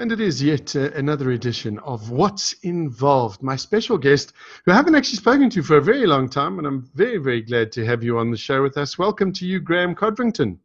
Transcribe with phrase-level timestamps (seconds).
[0.00, 3.42] And it is yet uh, another edition of What's Involved.
[3.42, 4.32] My special guest,
[4.64, 7.42] who I haven't actually spoken to for a very long time, and I'm very, very
[7.42, 8.96] glad to have you on the show with us.
[8.96, 10.58] Welcome to you, Graeme Codrington.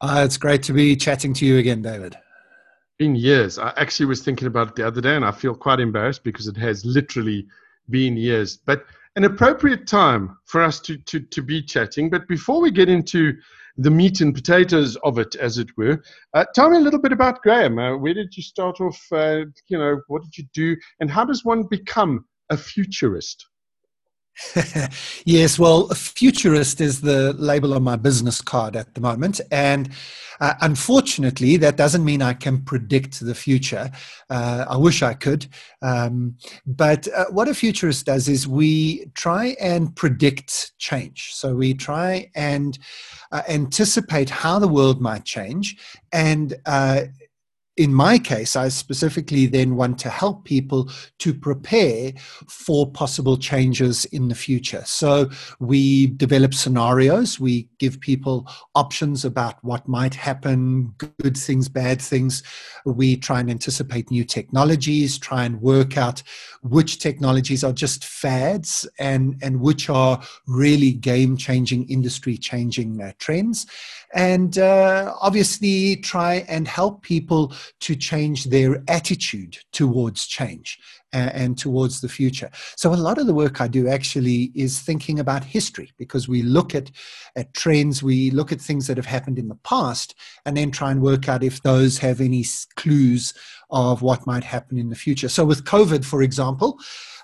[0.00, 2.18] Uh, it's great to be chatting to you again, David.
[2.98, 3.60] Been years.
[3.60, 6.48] I actually was thinking about it the other day, and I feel quite embarrassed because
[6.48, 7.46] it has literally
[7.90, 8.56] been years.
[8.56, 12.10] But an appropriate time for us to, to, to be chatting.
[12.10, 13.34] But before we get into
[13.80, 16.02] the meat and potatoes of it, as it were.
[16.34, 17.78] Uh, tell me a little bit about Graeme.
[17.78, 19.00] Uh, where did you start off?
[19.10, 23.46] Uh, you know, what did you do, and how does one become a futurist?
[25.24, 29.40] yes, well, futurist is the label on my business card at the moment.
[29.50, 29.90] And
[30.40, 33.90] uh, unfortunately, that doesn't mean I can predict the future.
[34.30, 35.46] Uh, I wish I could.
[35.82, 36.36] Um,
[36.66, 41.30] but uh, what a futurist does is we try and predict change.
[41.32, 42.78] So we try and
[43.32, 45.76] uh, anticipate how the world might change
[46.12, 47.02] and uh,
[47.76, 52.12] in my case, I specifically then want to help people to prepare
[52.48, 54.82] for possible changes in the future.
[54.84, 62.02] So we develop scenarios, we give people options about what might happen, good things, bad
[62.02, 62.42] things.
[62.84, 66.22] We try and anticipate new technologies, try and work out
[66.62, 73.12] which technologies are just fads and, and which are really game changing, industry changing uh,
[73.18, 73.66] trends.
[74.12, 80.80] And uh, obviously, try and help people to change their attitude towards change
[81.12, 82.50] and, and, towards the future.
[82.76, 86.42] So a lot of the work I do actually is thinking about history because we
[86.42, 86.90] look at,
[87.36, 90.14] at trends, we look at things that have happened in the past,
[90.44, 92.44] and then try and work out if those have any
[92.76, 93.32] clues
[93.70, 95.28] of what might happen in the future.
[95.28, 96.78] So with COVID, for example,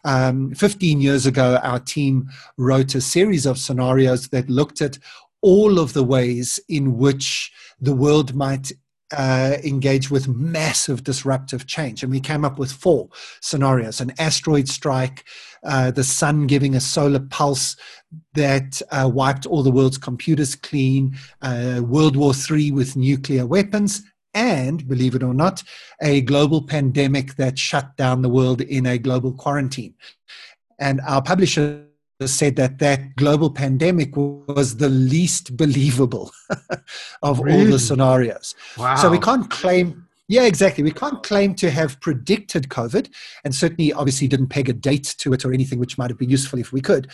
[0.05, 4.99] um, 15 years ago, our team wrote a series of scenarios that looked at
[5.47, 8.73] all of the ways in which the world might
[9.17, 12.03] uh, engage with massive disruptive change.
[12.03, 13.09] And we came up with four
[13.41, 15.25] scenarios an asteroid strike,
[15.63, 17.77] uh, the sun giving a solar pulse
[18.35, 24.03] that uh, wiped all the world's computers clean, uh, World War III with nuclear weapons,
[24.35, 25.63] and, believe it or not,
[26.03, 29.95] a global pandemic that shut down the world in a global quarantine.
[30.81, 31.86] And our publisher
[32.25, 36.33] said that that global pandemic was the least believable
[37.23, 37.61] of really?
[37.61, 38.55] all the scenarios.
[38.79, 38.97] Wow.
[38.97, 40.83] So we can't claim yeah, exactly.
[40.83, 43.09] We can't claim to have predicted COVID,
[43.45, 46.31] and certainly, obviously, didn't peg a date to it or anything, which might have been
[46.31, 47.13] useful if we could.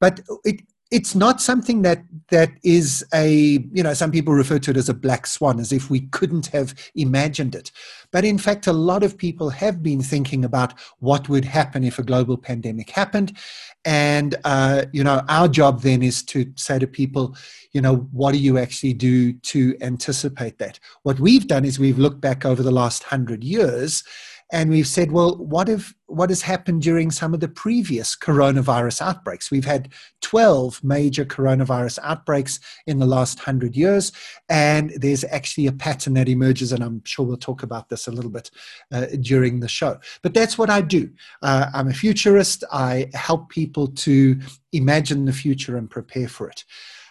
[0.00, 0.62] But it,
[0.94, 4.88] it's not something that that is a you know some people refer to it as
[4.88, 7.72] a black swan as if we couldn't have imagined it.
[8.12, 11.98] But in fact a lot of people have been thinking about what would happen if
[11.98, 13.36] a global pandemic happened.
[13.84, 17.36] And uh, you know our job then is to say to people
[17.72, 20.78] you know what do you actually do to anticipate that?
[21.02, 24.04] What we've done is we've looked back over the last hundred years
[24.52, 29.00] and we've said, well, what if what has happened during some of the previous coronavirus
[29.00, 29.50] outbreaks?
[29.50, 34.12] We've had 12 major coronavirus outbreaks in the last 100 years,
[34.48, 38.12] and there's actually a pattern that emerges, and I'm sure we'll talk about this a
[38.12, 38.50] little bit
[38.92, 39.98] uh, during the show.
[40.22, 41.10] But that's what I do.
[41.42, 42.64] Uh, I'm a futurist.
[42.70, 44.38] I help people to
[44.72, 46.64] imagine the future and prepare for it.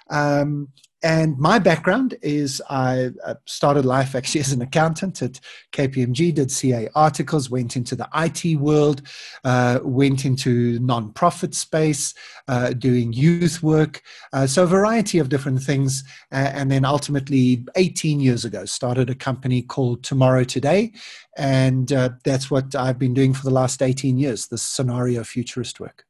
[0.09, 0.69] Um,
[1.03, 3.11] and my background is I
[3.45, 5.39] started life actually as an accountant at
[5.73, 9.01] KPMG, did CA articles, went into the IT world,
[9.43, 12.13] uh, went into nonprofit space,
[12.47, 14.01] uh, doing youth work.
[14.31, 16.03] Uh, so a variety of different things.
[16.31, 20.93] and then ultimately, 18 years ago, started a company called Tomorrow Today.
[21.37, 25.79] And uh, that's what I've been doing for the last 18 years, the scenario futurist
[25.79, 26.05] work.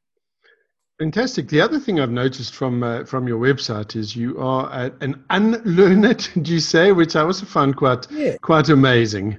[0.99, 1.49] Fantastic.
[1.49, 5.23] The other thing I've noticed from uh, from your website is you are uh, an
[5.31, 8.37] unlearned, do you say, which I also found quite yeah.
[8.41, 9.37] quite amazing.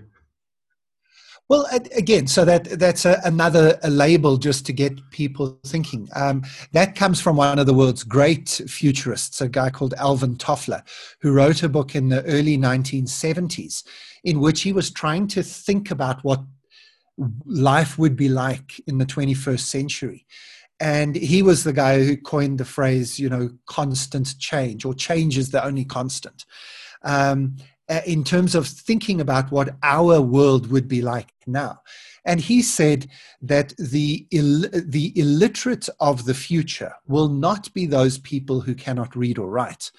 [1.48, 6.08] Well, again, so that that's a, another a label just to get people thinking.
[6.16, 6.42] Um,
[6.72, 10.82] that comes from one of the world's great futurists, a guy called Alvin Toffler,
[11.20, 13.84] who wrote a book in the early 1970s
[14.24, 16.40] in which he was trying to think about what
[17.44, 20.26] life would be like in the 21st century
[20.80, 25.38] and he was the guy who coined the phrase you know constant change or change
[25.38, 26.44] is the only constant.
[27.02, 27.56] Um,
[28.06, 31.82] in terms of thinking about what our world would be like now.
[32.24, 33.06] And he said
[33.42, 39.14] that the Ill- the illiterate of the future will not be those people who cannot
[39.14, 39.90] read or write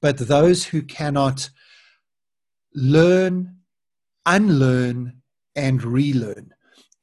[0.00, 1.50] but those who cannot
[2.74, 3.56] learn
[4.24, 5.22] unlearn
[5.54, 6.54] and relearn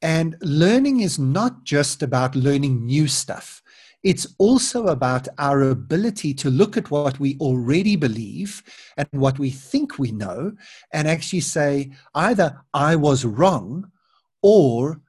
[0.04, 3.64] and learning is not just about learning new stuff.
[4.04, 8.62] It's also about our ability to look at what we already believe
[8.98, 10.52] and what we think we know
[10.92, 13.90] and actually say either I was wrong
[14.42, 15.00] or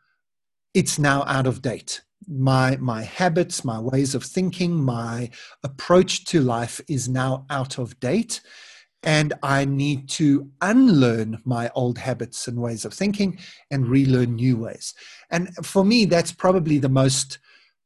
[0.74, 2.02] it's now out of date.
[2.28, 5.30] My, my habits, my ways of thinking, my
[5.64, 8.40] approach to life is now out of date.
[9.04, 13.38] And I need to unlearn my old habits and ways of thinking
[13.70, 14.94] and relearn new ways.
[15.30, 17.38] And for me, that's probably the most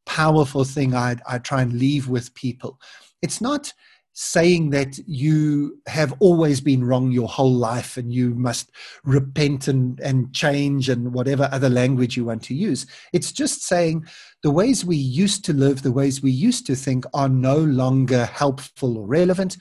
[0.06, 2.80] powerful thing I, I try and leave with people.
[3.20, 3.72] It's not
[4.20, 8.72] saying that you have always been wrong your whole life and you must
[9.04, 12.84] repent and, and change and whatever other language you want to use.
[13.12, 14.06] It's just saying
[14.42, 18.24] the ways we used to live, the ways we used to think are no longer
[18.24, 19.56] helpful or relevant.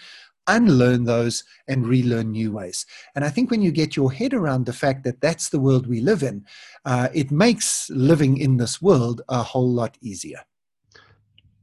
[0.47, 2.85] Unlearn those and relearn new ways.
[3.15, 5.87] And I think when you get your head around the fact that that's the world
[5.87, 6.45] we live in,
[6.85, 10.41] uh, it makes living in this world a whole lot easier.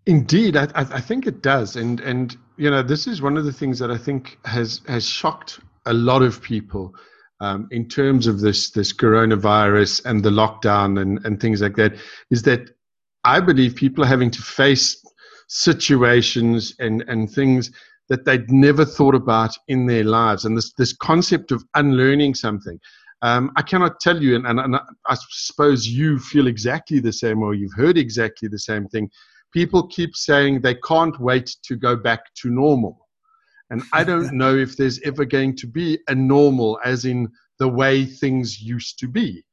[0.06, 3.52] Indeed, I, I, think it does, and and you know this is one of the
[3.52, 6.94] things that I think has has shocked a lot of people
[7.40, 11.94] um, in terms of this this coronavirus and the lockdown and and things like that.
[12.30, 12.70] Is that
[13.25, 15.02] I believe people are having to face
[15.48, 17.70] situations and and things
[18.08, 22.78] that they'd never thought about in their lives, and this this concept of unlearning something.
[23.22, 27.42] Um, I cannot tell you, and, and, and I suppose you feel exactly the same,
[27.42, 29.10] or you've heard exactly the same thing
[29.54, 33.08] people keep saying they can't wait to go back to normal.
[33.70, 37.28] And I don't know if there's ever going to be a normal, as in
[37.58, 39.44] the way things used to be.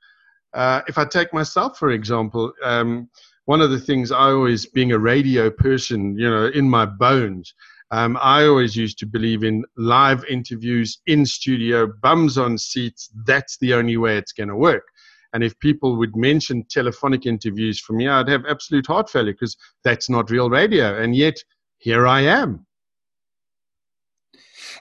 [0.53, 3.09] Uh, if I take myself, for example, um,
[3.45, 7.53] one of the things I always, being a radio person, you know, in my bones,
[7.91, 13.09] um, I always used to believe in live interviews in studio, bums on seats.
[13.25, 14.83] That's the only way it's going to work.
[15.33, 19.57] And if people would mention telephonic interviews for me, I'd have absolute heart failure because
[19.83, 21.01] that's not real radio.
[21.01, 21.35] And yet,
[21.79, 22.65] here I am.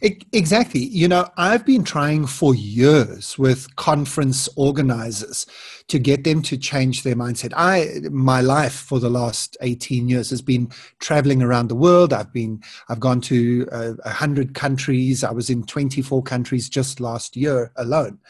[0.03, 0.81] Exactly.
[0.81, 5.45] You know, I've been trying for years with conference organizers
[5.89, 7.53] to get them to change their mindset.
[7.55, 10.71] I my life for the last 18 years has been
[11.01, 12.15] traveling around the world.
[12.15, 15.23] I've been I've gone to uh, 100 countries.
[15.23, 18.21] I was in 24 countries just last year alone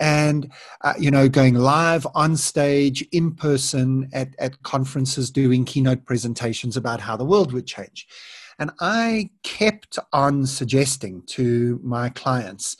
[0.00, 0.52] and
[0.82, 6.76] uh, you know going live on stage in person at, at conferences doing keynote presentations
[6.76, 8.06] about how the world would change
[8.58, 12.76] and i kept on suggesting to my clients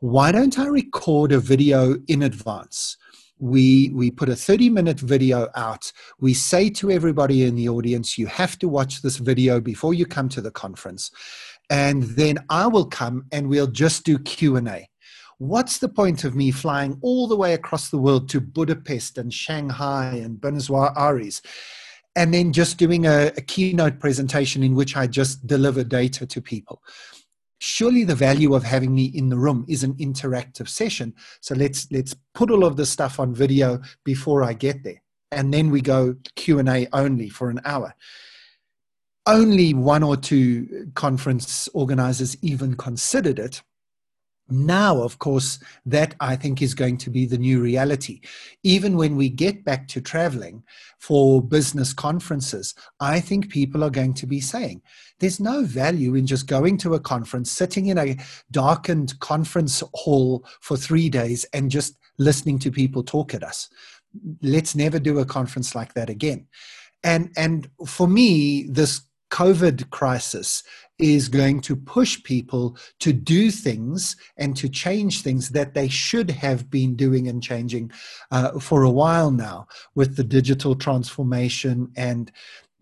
[0.00, 2.98] why don't i record a video in advance?
[3.38, 5.90] We we put a 30 minute video out.
[6.20, 10.06] We say to everybody in the audience you have to watch this video before you
[10.06, 11.10] come to the conference.
[11.70, 14.88] And then i will come and we'll just do q&a
[15.38, 19.34] what's the point of me flying all the way across the world to Budapest and
[19.34, 21.42] Shanghai and Buenos Aires
[22.16, 26.40] and then just doing a, a keynote presentation in which I just deliver data to
[26.40, 26.82] people?
[27.58, 31.14] surely the value of having me in the room is an interactive session.
[31.40, 35.02] So let's let's put all of this stuff on video before i get there.
[35.32, 37.94] And then we go q&a only for an hour.
[39.26, 43.62] Only one or two conference organizers even considered it
[44.48, 48.20] now, of course, that I think is going to be the new reality.
[48.62, 50.62] Even when we get back to traveling
[50.98, 54.82] for business conferences, I think people are going to be saying
[55.18, 58.16] there's no value in just going to a conference, sitting in a
[58.50, 63.68] darkened conference hall for three days and just listening to people talk at us.
[64.42, 66.46] Let's never do a conference like that again.
[67.02, 70.62] And, and for me, this COVID crisis
[70.98, 76.30] is going to push people to do things and to change things that they should
[76.30, 77.90] have been doing and changing
[78.30, 82.32] uh, for a while now with the digital transformation and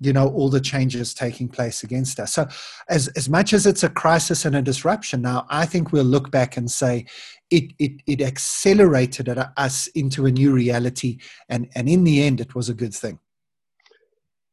[0.01, 2.35] you know all the changes taking place against us.
[2.35, 2.47] So
[2.89, 6.31] as as much as it's a crisis and a disruption now i think we'll look
[6.31, 7.07] back and say
[7.51, 11.19] it it, it accelerated us into a new reality
[11.49, 13.19] and and in the end it was a good thing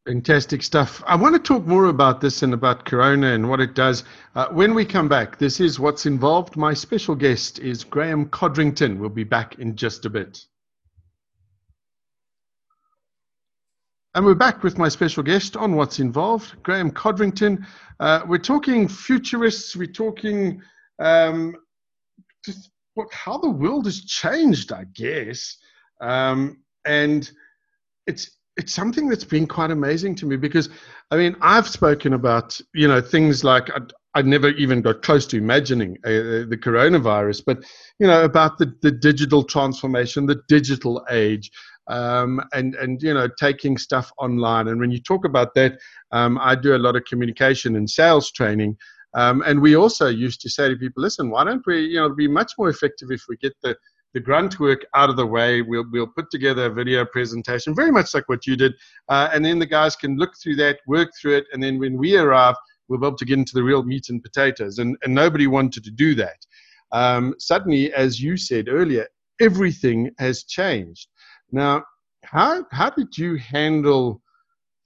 [0.07, 1.03] Fantastic stuff.
[1.05, 4.03] I want to talk more about this and about Corona and what it does
[4.33, 5.37] uh, when we come back.
[5.37, 6.57] This is what's involved.
[6.57, 8.99] My special guest is Graeme Codrington.
[8.99, 10.43] We'll be back in just a bit.
[14.15, 17.65] And we're back with my special guest on What's Involved, Graeme Codrington.
[17.99, 20.63] Uh, we're talking futurists, we're talking
[20.97, 21.55] um,
[22.43, 25.57] just what, how the world has changed, I guess.
[26.01, 27.31] Um, and
[28.07, 30.69] it's it's something that's been quite amazing to me because
[31.09, 33.79] I mean I've spoken about you know things like I,
[34.13, 37.63] I never even got close to imagining uh, uh, the coronavirus, but
[37.99, 41.49] you know about the, the digital transformation, the digital age,
[41.87, 44.67] um, and and you know taking stuff online.
[44.67, 45.79] And when you talk about that,
[46.11, 48.77] um, I do a lot of communication and sales training.
[49.13, 52.13] Um, and we also used to say to people, listen, why don't we, you know,
[52.15, 53.75] be much more effective if we get the
[54.13, 55.61] the grunt work out of the way.
[55.61, 58.73] We'll, we'll put together a video presentation, very much like what you did.
[59.09, 61.45] Uh, and then the guys can look through that, work through it.
[61.53, 62.55] And then when we arrive,
[62.87, 64.79] we'll be able to get into the real meat and potatoes.
[64.79, 66.45] And, and nobody wanted to do that.
[66.91, 69.07] Um, suddenly, as you said earlier,
[69.39, 71.07] everything has changed.
[71.51, 71.83] Now,
[72.23, 74.21] how, how did you handle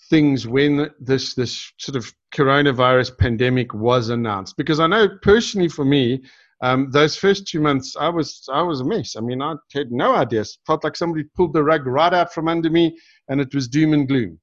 [0.09, 4.55] things when this, this sort of coronavirus pandemic was announced?
[4.55, 6.23] Because I know personally for me,
[6.61, 9.15] um, those first two months, I was I was a mess.
[9.15, 10.57] I mean, I had no ideas.
[10.65, 12.97] Felt like somebody pulled the rug right out from under me,
[13.27, 14.39] and it was doom and gloom.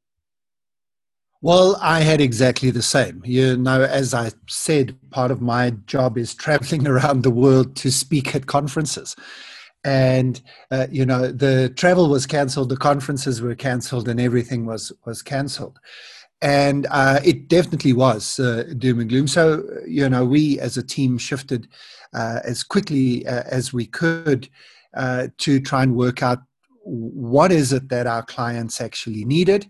[1.41, 3.23] Well, I had exactly the same.
[3.25, 7.91] You know, as I said, part of my job is traveling around the world to
[7.91, 9.17] speak at conferences.
[9.85, 10.41] And
[10.71, 15.23] uh, you know, the travel was cancelled, the conferences were cancelled, and everything was was
[15.23, 15.81] cancelled
[16.43, 19.29] and uh, it definitely was uh, doom and gloom.
[19.29, 21.69] So, you know, we as a team shifted
[22.15, 24.49] as quickly uh, as we could
[24.95, 26.39] uh, to try and work out
[26.85, 29.67] what is it that our clients actually needed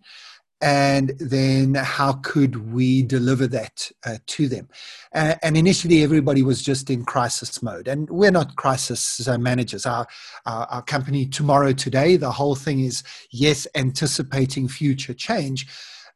[0.63, 4.69] and then how could we deliver that uh, to them.
[5.13, 9.85] Uh, and initially everybody was just in crisis mode and we're not crisis uh, managers.
[9.85, 10.07] Our,
[10.47, 15.67] our, our company tomorrow today the whole thing is yes anticipating future change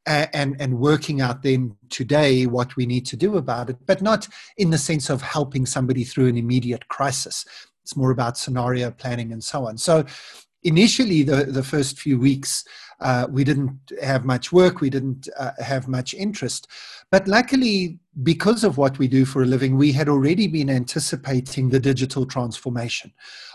[0.06, 4.28] and and working out then today what we need to do about it but not
[4.56, 7.44] in the sense of helping somebody through an immediate crisis.
[7.82, 9.78] It's more about scenario planning and so on.
[9.78, 10.04] So
[10.62, 12.64] initially the the first few weeks
[13.00, 16.66] uh, we didn't have much work we didn't uh, have much interest
[17.10, 21.68] but luckily because of what we do for a living we had already been anticipating
[21.68, 23.12] the digital transformation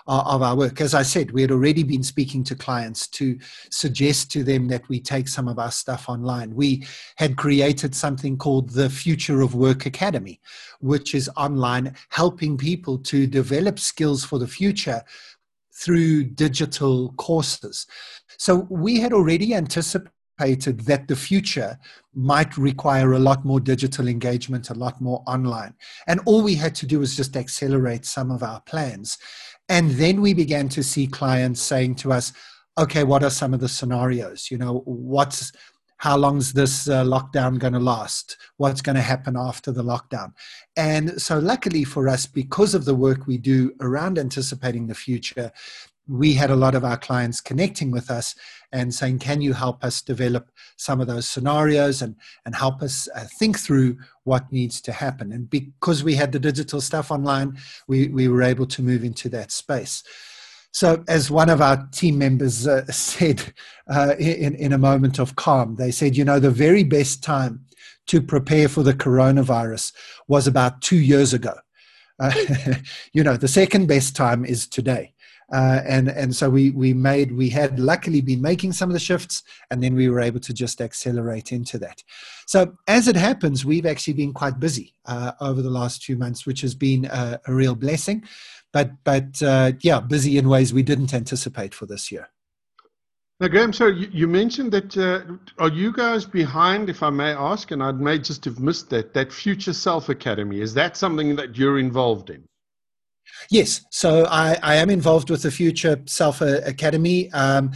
[0.07, 0.79] uh, of our work.
[0.81, 3.37] As I said, we had already been speaking to clients to
[3.69, 6.53] suggest to them that we take some of our stuff online.
[6.55, 10.39] We had created something called the Future of Work Academy,
[10.79, 15.01] which is online helping people to develop skills for the future
[15.73, 17.87] through digital courses.
[18.37, 20.11] So we had already anticipated
[20.47, 21.77] that the future
[22.13, 25.73] might require a lot more digital engagement, a lot more online.
[26.07, 29.17] And all we had to do was just accelerate some of our plans.
[29.69, 32.33] And then we began to see clients saying to us,
[32.77, 34.49] okay, what are some of the scenarios?
[34.51, 35.51] You know, what's
[36.01, 38.37] how long's this uh, lockdown going to last?
[38.57, 40.33] What's going to happen after the lockdown?
[40.75, 45.51] And so, luckily for us, because of the work we do around anticipating the future,
[46.11, 48.35] we had a lot of our clients connecting with us
[48.73, 52.15] and saying, Can you help us develop some of those scenarios and,
[52.45, 55.31] and help us uh, think through what needs to happen?
[55.31, 59.29] And because we had the digital stuff online, we, we were able to move into
[59.29, 60.03] that space.
[60.73, 63.53] So, as one of our team members uh, said
[63.89, 67.65] uh, in, in a moment of calm, they said, You know, the very best time
[68.07, 69.93] to prepare for the coronavirus
[70.27, 71.53] was about two years ago.
[72.19, 72.33] Uh,
[73.13, 75.13] you know, the second best time is today.
[75.51, 78.99] Uh, and and so we we made we had luckily been making some of the
[78.99, 82.01] shifts and then we were able to just accelerate into that
[82.45, 86.45] so as it happens we've actually been quite busy uh, over the last few months
[86.45, 88.23] which has been a, a real blessing
[88.71, 92.29] but but uh, yeah busy in ways we didn't anticipate for this year
[93.41, 95.21] now, Graeme, so you, mentioned that uh,
[95.57, 99.15] are you guys behind, if I may ask, and I may just have missed that,
[99.15, 100.61] that Future Self Academy?
[100.61, 102.43] Is that something that you're involved in?
[103.49, 107.71] Yes, so I, I, am involved with the Future Self Academy, um,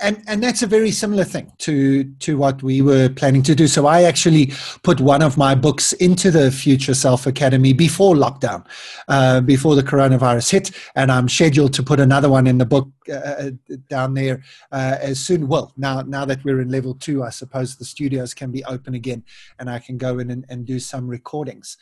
[0.00, 3.66] and and that's a very similar thing to to what we were planning to do.
[3.66, 4.52] So I actually
[4.82, 8.64] put one of my books into the Future Self Academy before lockdown,
[9.08, 12.88] uh, before the coronavirus hit, and I'm scheduled to put another one in the book
[13.10, 13.50] uh, uh
[13.88, 15.48] down there uh, as soon.
[15.48, 18.94] Well, now now that we're in level two, I suppose the studios can be open
[18.94, 19.24] again,
[19.58, 21.76] and I can go in and, and do some recordings.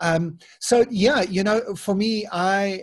[0.00, 2.82] Um, so yeah, you know, for me, I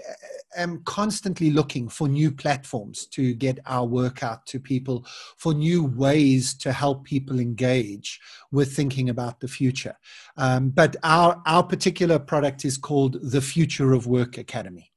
[0.56, 5.06] am constantly looking for new platforms to get our work out to people,
[5.38, 8.20] for new ways to help people engage
[8.52, 9.98] with thinking about the future.
[10.38, 14.92] Um, but our our particular product is called the Future of Work Academy.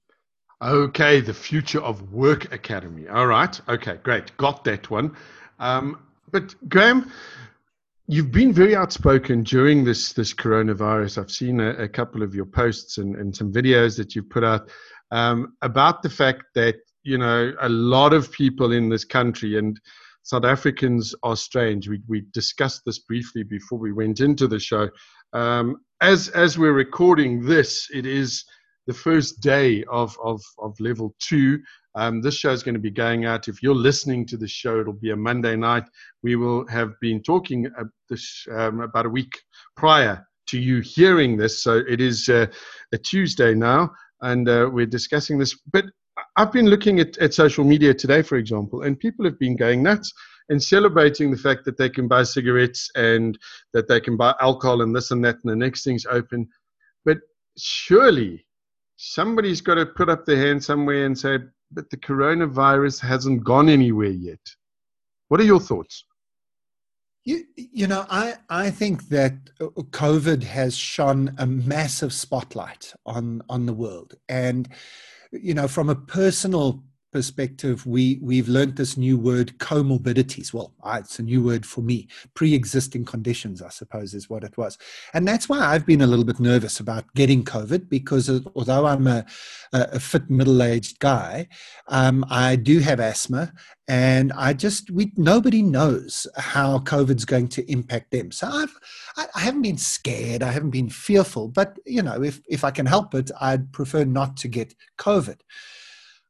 [0.62, 3.08] Okay, the Future of Work Academy.
[3.08, 3.60] All right.
[3.68, 4.36] Okay, great.
[4.36, 5.16] Got that one.
[5.58, 5.98] Um,
[6.30, 7.10] but Graeme,
[8.08, 11.18] You've been very outspoken during this this coronavirus.
[11.18, 14.42] I've seen a, a couple of your posts and, and some videos that you've put
[14.42, 14.68] out
[15.12, 19.80] um, about the fact that you know a lot of people in this country and
[20.24, 21.88] South Africans are strange.
[21.88, 24.90] We we discussed this briefly before we went into the show.
[25.32, 28.44] Um, as as we're recording this, it is
[28.86, 31.60] the first day of of, of level two.
[31.94, 33.48] Um, this show is going to be going out.
[33.48, 35.84] If you're listening to the show, it'll be a Monday night.
[36.22, 39.38] We will have been talking uh, this, um, about a week
[39.76, 41.62] prior to you hearing this.
[41.62, 42.46] So it is uh,
[42.92, 45.58] a Tuesday now, and uh, we're discussing this.
[45.72, 45.84] But
[46.36, 49.82] I've been looking at, at social media today, for example, and people have been going
[49.82, 50.12] nuts
[50.48, 53.38] and celebrating the fact that they can buy cigarettes and
[53.72, 56.48] that they can buy alcohol and this and that, and the next thing's open.
[57.04, 57.18] But
[57.56, 58.44] surely
[59.04, 61.38] somebody's got to put up their hand somewhere and say,
[61.72, 64.38] but the coronavirus hasn't gone anywhere yet.
[65.26, 66.04] What are your thoughts?
[67.24, 73.42] You, you know, I, I think that uh, COVID has shone a massive spotlight on,
[73.48, 74.14] on the world.
[74.28, 74.68] And,
[75.32, 80.52] you know, from a personal perspective, we we've learned this new word comorbidities.
[80.52, 82.08] Well, it's a new word for me.
[82.34, 84.78] Pre-existing conditions, I suppose, is what it was,
[85.14, 89.06] and that's why I've been a little bit nervous about getting COVID because although I'm
[89.06, 89.24] a,
[89.72, 91.48] a fit middle-aged guy,
[91.88, 93.52] um, I do have asthma,
[93.86, 98.32] and I just we nobody knows how COVID's going to impact them.
[98.32, 98.74] So I've
[99.16, 102.70] I, I haven't been scared, I haven't been fearful, but you know, if if I
[102.70, 105.40] can help it, I'd prefer not to get COVID.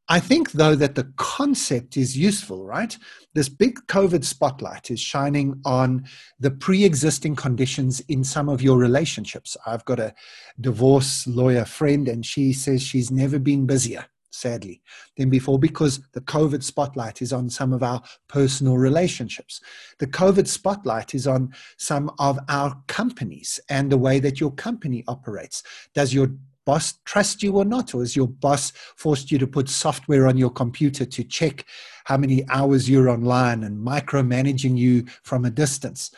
[0.09, 2.97] I think, though, that the concept is useful, right?
[3.35, 6.05] This big COVID spotlight is shining on
[6.41, 9.57] the pre existing conditions in some of your relationships.
[9.65, 10.15] I've got a
[10.61, 14.83] divorce lawyer friend, and she says she's never been busier, sadly,
[15.17, 19.61] than before because the COVID spotlight is on some of our personal relationships.
[20.01, 25.05] The COVID spotlight is on some of our companies and the way that your company
[25.07, 25.63] operates.
[25.95, 26.33] Does your
[26.65, 27.95] boss trust you or not?
[27.95, 31.65] Or has your boss forced you to put software on your computer to check
[32.05, 36.11] how many hours you're online and micromanaging you from a distance?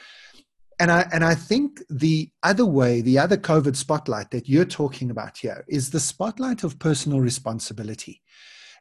[0.80, 5.10] And I, and I think the other way, the other COVID spotlight that you're talking
[5.10, 8.22] about here is the spotlight of personal responsibility.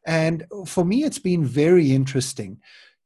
[0.05, 2.60] And for me, it's been very interesting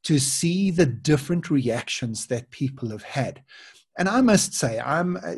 [0.03, 3.43] to see the different reactions that people have had.
[3.97, 5.33] And I must say, I'm uh,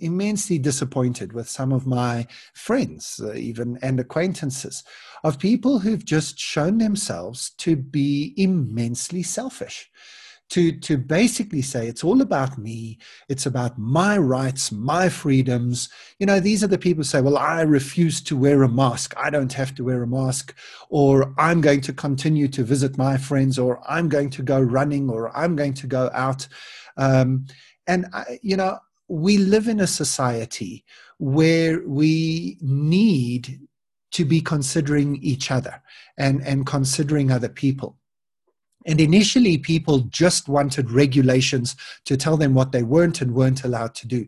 [0.00, 4.82] immensely disappointed with some of my friends, uh, even and acquaintances,
[5.22, 9.88] of people who've just shown themselves to be immensely selfish.
[10.50, 15.88] To, to basically say it's all about me, it's about my rights, my freedoms.
[16.18, 19.14] You know, these are the people who say, Well, I refuse to wear a mask.
[19.16, 20.52] I don't have to wear a mask.
[20.88, 25.08] Or I'm going to continue to visit my friends, or I'm going to go running,
[25.08, 26.48] or I'm going to go out.
[26.96, 27.46] Um,
[27.90, 28.06] and,
[28.42, 30.84] you know, we live in a society
[31.18, 33.44] where we need
[34.12, 35.82] to be considering each other
[36.16, 37.96] and, and considering other people.
[38.86, 41.76] And initially, people just wanted regulations
[42.06, 44.26] to tell them what they weren't and weren't allowed to do.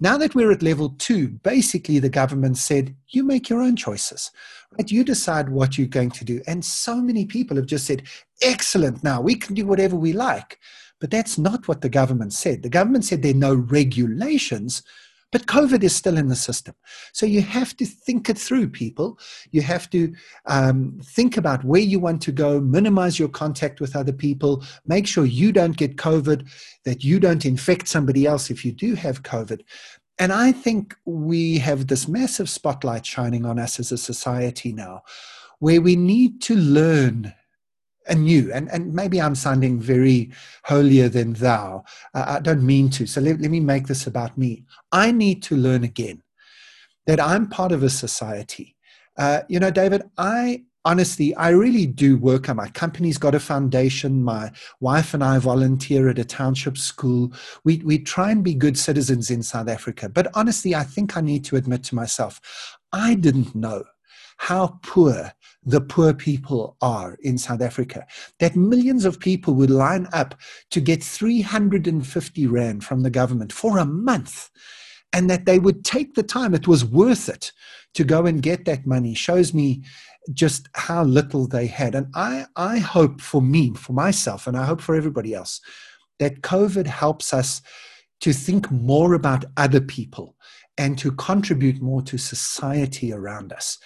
[0.00, 4.30] Now that we're at level two, basically the government said, you make your own choices,
[4.72, 4.90] right?
[4.90, 6.42] You decide what you're going to do.
[6.48, 8.02] And so many people have just said,
[8.42, 10.58] excellent, now we can do whatever we like.
[11.04, 12.62] But that's not what the government said.
[12.62, 14.82] The government said there are no regulations,
[15.32, 16.74] but COVID is still in the system.
[17.12, 19.18] So you have to think it through, people.
[19.50, 20.14] You have to
[20.46, 25.06] um, think about where you want to go, minimize your contact with other people, make
[25.06, 26.48] sure you don't get COVID,
[26.86, 29.60] that you don't infect somebody else if you do have COVID.
[30.18, 35.02] And I think we have this massive spotlight shining on us as a society now
[35.58, 37.34] where we need to learn
[38.06, 38.52] anew.
[38.52, 40.30] And, and maybe I'm sounding very
[40.64, 41.84] holier than thou.
[42.14, 43.06] Uh, I don't mean to.
[43.06, 44.64] So let, let me make this about me.
[44.92, 46.22] I need to learn again
[47.06, 48.76] that I'm part of a society.
[49.16, 53.40] Uh, you know, David, I honestly, I really do work on my company's got a
[53.40, 54.22] foundation.
[54.22, 57.32] My wife and I volunteer at a township school.
[57.64, 60.08] We, we try and be good citizens in South Africa.
[60.08, 62.40] But honestly, I think I need to admit to myself,
[62.92, 63.84] I didn't know
[64.36, 65.32] how poor
[65.64, 68.06] the poor people are in South Africa.
[68.38, 70.34] That millions of people would line up
[70.70, 74.50] to get 350 Rand from the government for a month
[75.12, 77.52] and that they would take the time, it was worth it
[77.94, 79.82] to go and get that money, shows me
[80.32, 81.94] just how little they had.
[81.94, 85.60] And I, I hope for me, for myself, and I hope for everybody else,
[86.18, 87.62] that COVID helps us
[88.20, 90.34] to think more about other people
[90.76, 93.78] and to contribute more to society around us.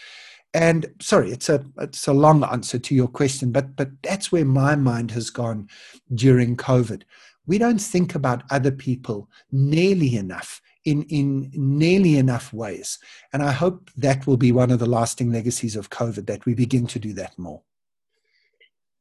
[0.54, 4.44] And sorry, it's a it's a long answer to your question, but but that's where
[4.44, 5.68] my mind has gone
[6.14, 7.02] during COVID.
[7.46, 12.98] We don't think about other people nearly enough in in nearly enough ways,
[13.32, 16.54] and I hope that will be one of the lasting legacies of COVID that we
[16.54, 17.62] begin to do that more.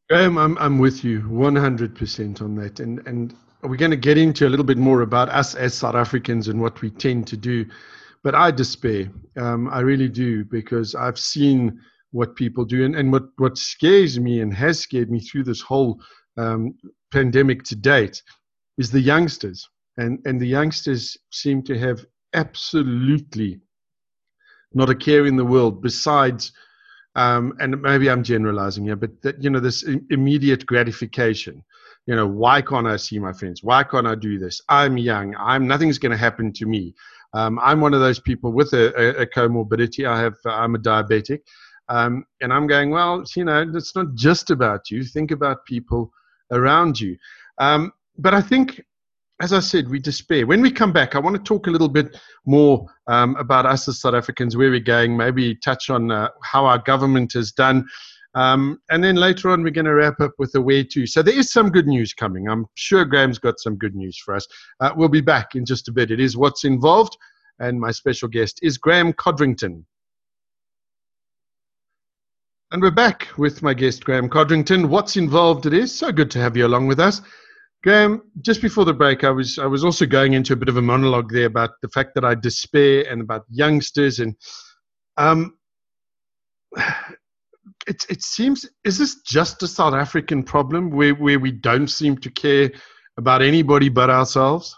[0.10, 3.34] Graeme, I'm I'm with you 100% on that, and and
[3.64, 6.62] we're going to get into a little bit more about us as South Africans and
[6.62, 7.66] what we tend to do
[8.24, 9.12] but I despair.
[9.38, 11.80] Um, I really do because I've seen
[12.12, 15.62] what people do, and, and what what scares me and has scared me through this
[15.62, 16.02] whole
[16.38, 16.76] um,
[17.12, 18.22] pandemic to date
[18.78, 23.60] is the youngsters, and and the youngsters seem to have absolutely
[24.74, 26.52] not a care in the world besides
[27.18, 31.64] um, and maybe I'm generalizing here, but that, you know, this immediate gratification.
[32.06, 33.64] You know, why can't I see my friends?
[33.64, 34.62] Why can't I do this?
[34.70, 35.36] I'm young.
[35.36, 36.94] I'm nothing's going to happen to me.
[37.38, 40.08] Um, I'm one of those people with a, a, a comorbidity.
[40.08, 40.36] I have.
[40.46, 41.42] I'm a diabetic,
[41.88, 42.90] um, and I'm going.
[42.90, 45.04] Well, you know, it's not just about you.
[45.04, 46.12] Think about people
[46.52, 47.18] around you.
[47.60, 48.82] Um, but I think
[49.40, 50.48] as I said, we despair.
[50.48, 53.88] When we come back, I want to talk a little bit more um, about us
[53.88, 57.86] as South Africans, where we're going, maybe touch on uh, how our government has done.
[58.38, 61.08] Um, and then later on, we're going to wrap up with the where to.
[61.08, 62.48] So there is some good news coming.
[62.48, 64.46] I'm sure Graeme's got some good news for us.
[64.80, 66.12] Uh, we'll be back in just a bit.
[66.12, 67.18] It is What's Involved,
[67.58, 69.84] and my special guest is Graeme Codrington.
[72.72, 74.88] And we're back with my guest, Graeme Codrington.
[74.88, 75.66] What's involved?
[75.66, 77.22] It is so good to have you along with us.
[77.84, 80.78] Graeme, just before the break, I was I was also going into a bit of
[80.78, 84.36] a monologue there about the fact that I despair and about youngsters and
[85.18, 85.58] um,
[87.88, 92.18] it it seems is this just a South African problem where where we don't seem
[92.18, 92.72] to care
[93.18, 94.76] about anybody but ourselves?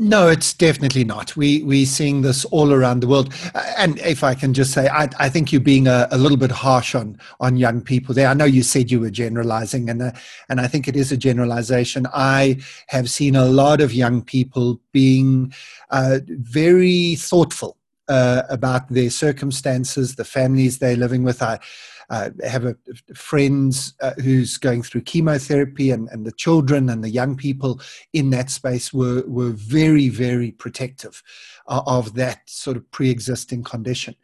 [0.00, 1.36] No, it's definitely not.
[1.36, 3.34] We we're seeing this all around the world,
[3.76, 6.52] and if I can just say, I, I think you're being a, a, little bit
[6.52, 8.28] harsh on on young people there.
[8.28, 10.12] I know you said you were generalizing, and uh,
[10.48, 12.06] and I think it is a generalization.
[12.14, 15.52] I have seen a lot of young people being
[15.90, 17.77] uh, very thoughtful
[18.08, 21.42] uh, about their circumstances, the families they're living with.
[21.42, 21.58] I
[22.10, 22.76] uh, have a
[23.14, 27.80] friends uh, who's going through chemotherapy, and, and the children and the young people
[28.12, 31.22] in that space were were very very protective
[31.68, 34.14] of that sort of pre-existing condition.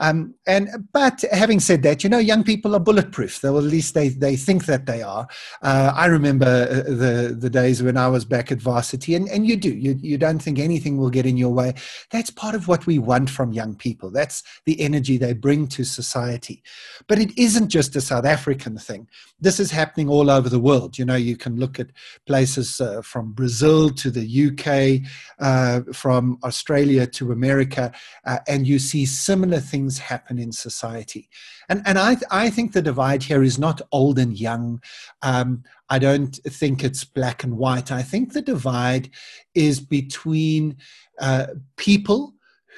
[0.00, 3.40] Um, and but having said that, you know, young people are bulletproof.
[3.40, 5.26] Though at least they they think that they are.
[5.62, 9.46] Uh, I remember uh, the the days when I was back at varsity, and, and
[9.46, 11.74] you do you you don't think anything will get in your way.
[12.10, 14.10] That's part of what we want from young people.
[14.10, 16.62] That's the energy they bring to society.
[17.08, 19.08] But it isn't just a South African thing.
[19.40, 20.98] This is happening all over the world.
[20.98, 21.90] You know, you can look at
[22.26, 25.08] places uh, from Brazil to the UK,
[25.40, 27.92] uh, from Australia to America,
[28.24, 31.28] uh, and you see similar things happen in society.
[31.68, 34.82] And, and I, I think the divide here is not old and young.
[35.22, 37.92] Um, I don't think it's black and white.
[37.92, 39.10] I think the divide
[39.54, 40.76] is between
[41.18, 41.46] uh,
[41.76, 42.34] people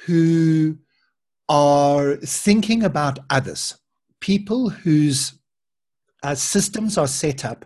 [0.06, 0.78] who
[1.48, 3.76] are thinking about others,
[4.20, 5.34] people whose
[6.22, 7.64] uh, systems are set up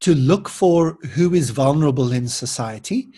[0.00, 3.08] to look for who is vulnerable in society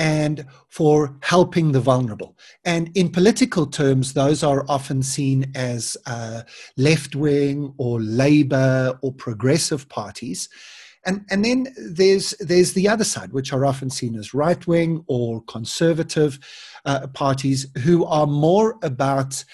[0.00, 2.34] and for helping the vulnerable.
[2.64, 6.40] And in political terms, those are often seen as uh,
[6.78, 10.48] left wing or labor or progressive parties.
[11.04, 15.04] And, and then there's, there's the other side, which are often seen as right wing
[15.06, 16.38] or conservative
[16.86, 19.44] uh, parties who are more about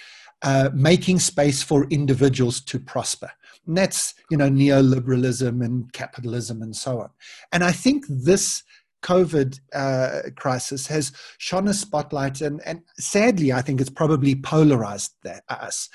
[0.42, 3.32] uh, making space for individuals to prosper.
[3.66, 7.10] And that's, you know, neoliberalism and capitalism and so on.
[7.50, 8.62] And I think this
[9.06, 15.12] COVID uh, crisis has shone a spotlight, and, and sadly, I think it's probably polarized
[15.22, 15.88] that, us.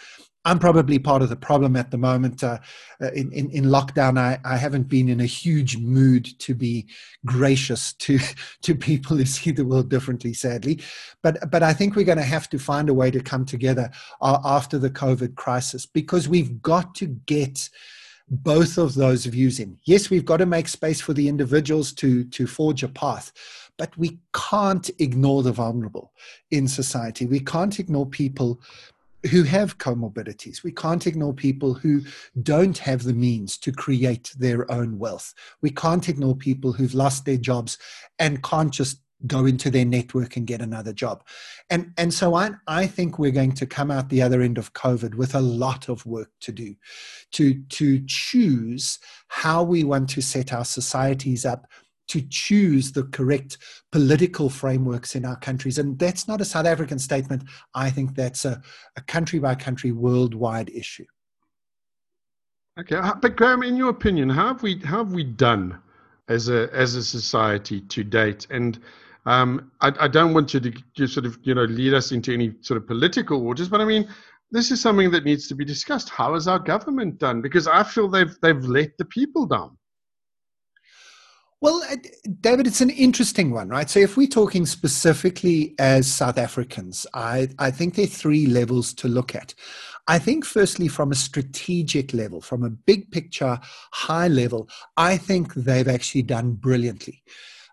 [0.46, 2.42] I'm probably part of the problem at the moment.
[2.42, 2.60] Uh,
[3.02, 6.88] uh, in, in, in, lockdown, I, I haven't been in a huge mood to be
[7.26, 8.18] gracious to,
[8.62, 10.82] to people who see the world differently, sadly.
[11.22, 13.92] But, but I think we're going to have to find a way to come together
[14.22, 17.70] uh, after the COVID crisis because we've got to get
[18.32, 19.78] both of those views in.
[19.84, 23.34] Yes, we've got to make space for the individuals to, to forge a path,
[23.78, 26.14] but we can't ignore the vulnerable
[26.50, 27.26] in society.
[27.26, 28.62] We can't ignore people
[29.30, 30.64] who have comorbidities.
[30.64, 32.02] We can't ignore people who
[32.42, 35.34] don't have the means to create their own wealth.
[35.62, 37.78] We can't ignore people who've lost their jobs
[38.18, 41.24] and can't just go into their network and get another job.
[41.70, 44.74] And, and so I, I think we're going to come out the other end of
[44.74, 46.76] COVID with a lot of work to do
[47.32, 51.68] to, to choose how we want to set our societies up
[52.12, 53.58] to choose the correct
[53.94, 55.78] political frameworks in our countries.
[55.78, 57.44] And that's not a South African statement.
[57.74, 58.62] I think that's a,
[58.98, 61.06] a country by country worldwide issue.
[62.78, 65.80] Okay, uh, but Graeme, in your opinion, how have we how have we done
[66.28, 68.46] as a as a society to date?
[68.50, 68.80] And
[69.26, 72.34] um, I, I, don't want you to just sort of you know lead us into
[72.34, 74.08] any sort of political waters, but I mean
[74.52, 76.10] this is something that needs to be discussed.
[76.10, 77.42] How has our government done?
[77.42, 79.78] Because I feel they've they've let the people down.
[81.62, 81.96] Well, uh,
[82.42, 83.88] David, it's an interesting one, right?
[83.88, 88.96] So, if we're talking specifically as South Africans, I, I think there are three levels
[88.96, 89.54] to look at.
[90.08, 93.60] I think, firstly, from a strategic level, from a big picture,
[93.92, 97.22] high level, I think they've actually done brilliantly.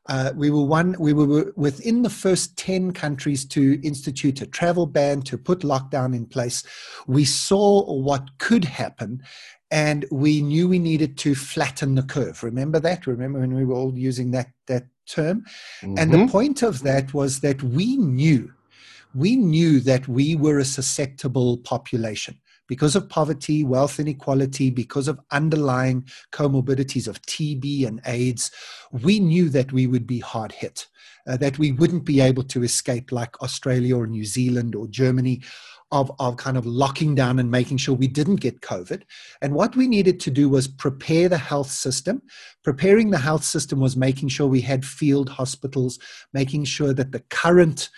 [0.09, 0.97] Uh, we were one.
[0.99, 6.15] We were within the first ten countries to institute a travel ban to put lockdown
[6.15, 6.63] in place.
[7.07, 9.23] We saw what could happen,
[9.71, 12.43] and we knew we needed to flatten the curve.
[12.43, 13.07] Remember that?
[13.07, 15.45] Remember when we were all using that that term?
[15.83, 15.99] Mm-hmm.
[15.99, 16.33] And the mm-hmm.
[16.33, 18.53] point of that was that we knew,
[19.15, 25.19] we knew that we were a susceptible population because of poverty, wealth inequality, because of
[25.33, 28.53] underlying comorbidities of TB and AIDS,
[28.93, 30.87] we knew that we would be hard hit,
[31.27, 35.43] uh, that we wouldn't be able to escape like Australia or New Zealand or Germany.
[35.91, 39.05] Of, of kind of locking down and making sure we didn't get COVID.
[39.41, 42.21] And what we needed to do was prepare the health system.
[42.63, 45.99] Preparing the health system was making sure we had field hospitals,
[46.35, 47.89] making sure that the current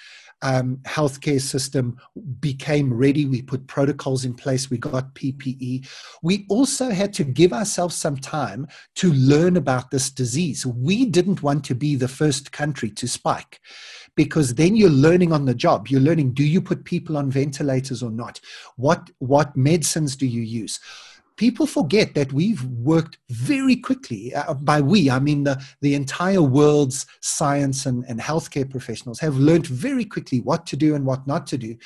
[0.42, 1.98] um, healthcare system
[2.40, 3.26] became ready.
[3.26, 4.70] We put protocols in place.
[4.70, 5.88] We got PPE.
[6.22, 10.64] We also had to give ourselves some time to learn about this disease.
[10.64, 13.61] We didn't want to be the first country to spike
[14.16, 15.88] because then you're learning on the job.
[15.88, 18.40] You're learning do you put people on ventilators or not?
[18.76, 20.81] What, what medicines do you use?
[21.40, 24.35] People forget that we've worked very quickly.
[24.35, 29.37] Uh, by we, I mean the, the entire world's science and, and healthcare professionals have
[29.38, 31.79] learned very quickly what to do and what not to do.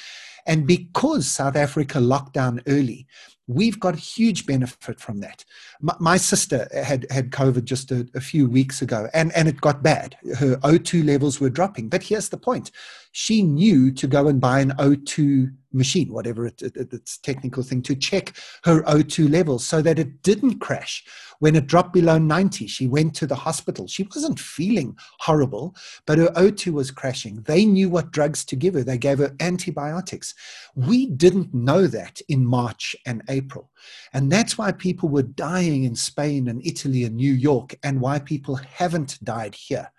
[0.45, 3.07] And because South Africa locked down early,
[3.47, 5.45] we've got huge benefit from that.
[5.81, 9.61] My, my sister had had COVID just a, a, few weeks ago, and, and it
[9.61, 10.17] got bad.
[10.37, 11.91] Her O2 levels were dropping.
[11.91, 12.73] But here's the point
[13.17, 17.81] she knew to go and buy an O2 machine, whatever it, it, it's technical thing,
[17.83, 21.05] to check her O2 levels so that it didn't crash.
[21.39, 23.87] When it dropped below 90, she went to the hospital.
[23.87, 27.41] She wasn't feeling horrible, but her O2 was crashing.
[27.43, 28.83] They knew what drugs to give her.
[28.83, 30.35] They gave her antibiotics.
[30.75, 33.71] We didn't know that in March and April.
[34.13, 38.19] And that's why people were dying in Spain and Italy and New York, and why
[38.19, 39.93] people haven't died here.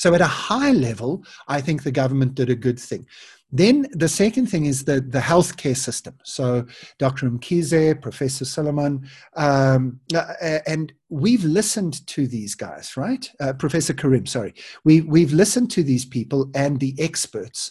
[0.00, 3.06] So, at a high level, I think the government did a good thing.
[3.52, 6.14] Then the second thing is the, the healthcare system.
[6.24, 6.64] So
[6.98, 7.28] Dr.
[7.28, 13.30] Mkhize, Professor Solomon, um, uh, and we've listened to these guys, right?
[13.40, 14.54] Uh, Professor Karim, sorry.
[14.84, 17.70] We, we've listened to these people and the experts.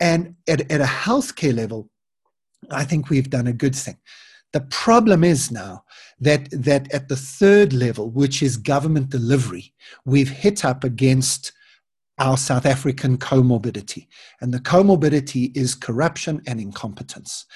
[0.00, 1.90] And at, at a healthcare level,
[2.72, 3.98] I think we've done a good thing.
[4.52, 5.84] The problem is now
[6.20, 9.72] that that at the third level, which is government delivery,
[10.04, 11.52] we've hit up against
[12.18, 14.06] our South African comorbidity.
[14.40, 17.46] And the comorbidity is corruption and incompetence.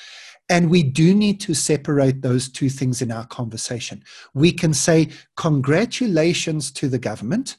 [0.48, 4.02] And we do need to separate those two things in our conversation.
[4.32, 7.56] We can say, congratulations to the government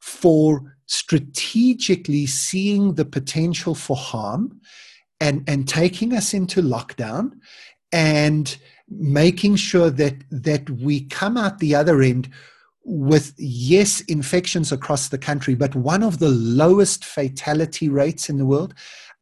[0.00, 4.60] for strategically seeing the potential for harm
[5.20, 7.32] and, and taking us into lockdown
[7.90, 12.30] and making sure that that we come out the other end
[12.84, 18.46] with yes infections across the country but one of the lowest fatality rates in the
[18.46, 18.72] world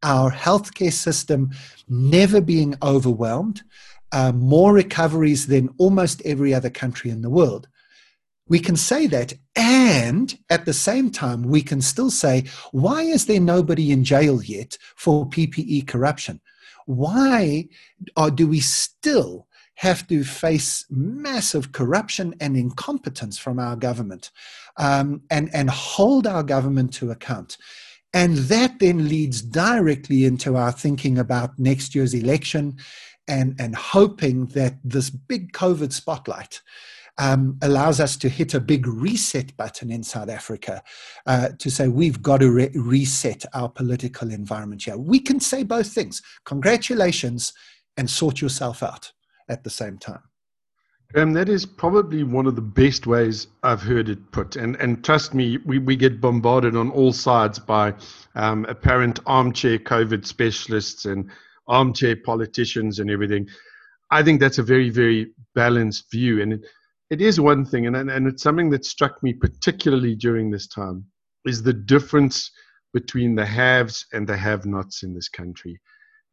[0.03, 1.49] our healthcare system
[1.89, 3.63] never being overwhelmed
[4.11, 7.67] uh, more recoveries than almost every other country in the world.
[8.47, 13.25] We can say that and at the same time we can still say why is
[13.25, 16.39] there nobody in jail yet for ppe corruption?
[16.85, 17.67] Why
[18.35, 24.31] do we still have to face massive corruption and incompetence from our government
[24.77, 27.57] um, and, and hold our government to account.
[28.13, 32.77] And that then leads directly into our thinking about next year's election
[33.27, 36.61] and, and hoping that this big COVID spotlight
[37.17, 40.83] um, allows us to hit a big reset button in South Africa
[41.25, 44.97] uh, to say we've got to re- reset our political environment here.
[44.97, 47.53] We can say both things congratulations
[47.97, 49.11] and sort yourself out
[49.49, 50.21] at the same time.
[51.15, 54.55] Um, that is probably one of the best ways I've heard it put.
[54.55, 57.93] And, and trust me, we, we get bombarded on all sides by
[58.33, 61.29] um, apparent armchair COVID specialists and
[61.67, 63.47] armchair politicians and everything.
[64.11, 66.41] I think that's a very, very balanced view.
[66.41, 66.65] And it,
[67.11, 71.05] it is one thing, and, and it's something that struck me particularly during this time,
[71.45, 72.51] is the difference
[72.93, 75.79] between the haves and the have nots in this country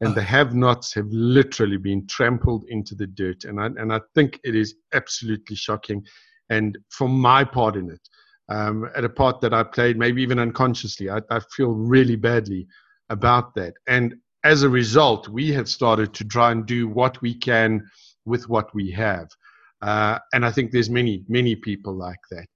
[0.03, 3.45] and the have-nots have literally been trampled into the dirt.
[3.45, 6.05] And I, and I think it is absolutely shocking.
[6.51, 8.01] And for my part in it,
[8.49, 12.67] um, at a part that I played, maybe even unconsciously, I, I feel really badly
[13.11, 13.75] about that.
[13.87, 17.81] And as a result, we have started to try and do what we can
[18.25, 19.29] with what we have.
[19.83, 22.47] Uh, and I think there's many, many people like that.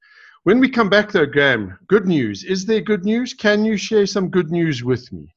[0.43, 2.43] When we come back, though, Graeme, good news.
[2.43, 3.35] Is there good news?
[3.35, 5.33] Can you share some good news with me?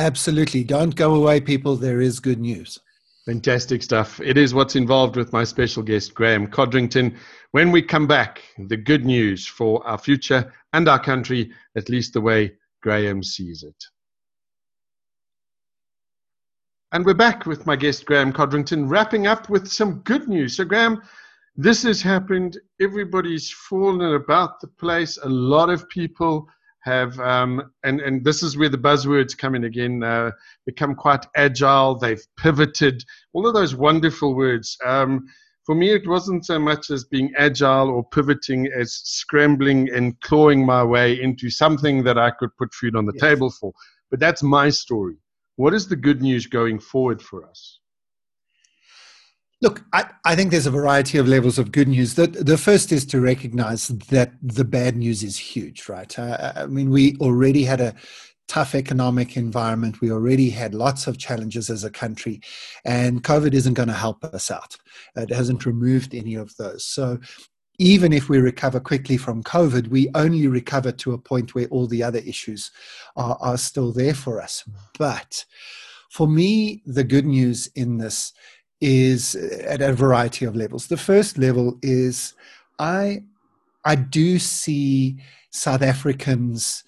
[0.00, 0.64] Absolutely.
[0.64, 1.76] Don't go away, people.
[1.76, 2.78] There is good news.
[3.26, 4.18] Fantastic stuff.
[4.22, 7.14] It is what's involved with my special guest, Graeme Codrington.
[7.50, 12.14] When we come back, the good news for our future and our country, at least
[12.14, 13.76] the way Graeme sees it.
[16.92, 20.56] And we're back with my guest, Graeme Codrington, wrapping up with some good news.
[20.56, 21.02] So, Graeme,
[21.56, 22.56] this has happened.
[22.80, 25.18] Everybody's fallen about the place.
[25.22, 26.48] A lot of people
[26.82, 30.30] have, um, and, and this is where the buzzwords come in again, uh,
[30.66, 31.96] become quite agile.
[31.96, 33.04] They've pivoted.
[33.32, 34.76] All of those wonderful words.
[34.84, 35.26] Um,
[35.66, 40.64] for me, it wasn't so much as being agile or pivoting as scrambling and clawing
[40.64, 43.20] my way into something that I could put food on the yes.
[43.20, 43.72] table for.
[44.10, 45.16] But that's my story.
[45.56, 47.78] What is the good news going forward for us?
[49.62, 52.14] Look, I, I, think there's a variety of levels of good news.
[52.14, 56.18] The, the first is to recognize that the bad news is huge, right?
[56.18, 57.94] Uh, I mean, we already had a
[58.48, 60.00] tough economic environment.
[60.00, 62.40] We already had lots of challenges as a country,
[62.86, 64.76] and COVID isn't going to help us out.
[65.14, 66.84] It hasn't removed any of those.
[66.86, 67.18] So,
[67.78, 71.86] even if we recover quickly from COVID, we only recover to a point where all
[71.86, 72.70] the other issues
[73.16, 74.64] are, are still there for us.
[74.98, 75.44] But
[76.10, 78.32] for me, the good news in this
[78.80, 80.86] is at a variety of levels.
[80.86, 82.34] The first level is
[82.78, 83.22] I
[83.84, 85.18] I do see
[85.50, 86.84] South Africans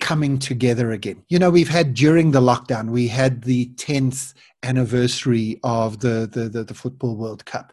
[0.00, 1.22] coming together again.
[1.28, 6.48] You know, we've had during the lockdown, we had the 10th anniversary of the, the,
[6.48, 7.72] the, the, Football World Cup.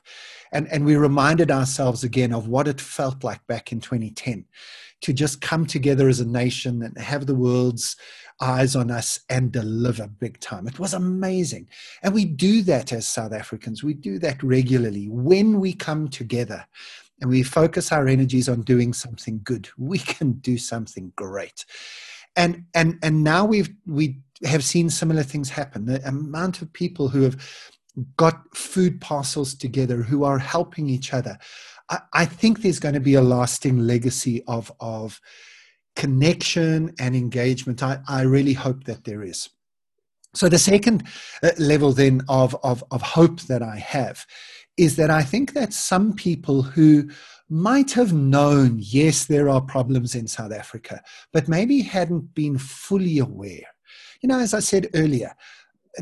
[0.52, 4.46] And, and we reminded ourselves again of what it felt like back in 2010
[5.02, 7.96] to just come together as a nation and have the world's
[8.41, 10.67] eyes on us and deliver big time.
[10.67, 11.67] It was amazing.
[12.04, 13.84] And we do that as South Africans.
[13.84, 15.08] We do that regularly.
[15.10, 16.65] When we come together
[17.21, 21.65] and we focus our energies on doing something good, we can do something great.
[22.36, 25.86] And and and now we've we have seen similar things happen.
[25.86, 27.38] The amount of people who have
[28.15, 31.38] got food parcels together, who are helping each other.
[31.89, 35.19] I, I think there's going to be a lasting legacy of of
[35.98, 37.82] connection and engagement.
[37.82, 39.50] I, I really hope that there is.
[40.36, 41.04] So the second
[41.42, 44.24] uh, level then of, of, of hope that I have
[44.78, 47.10] is that I think that some people who
[47.50, 51.02] might have known, yes, there are problems in South Africa,
[51.34, 53.68] but maybe hadn't been fully aware.
[54.22, 55.34] You know, as I said earlier,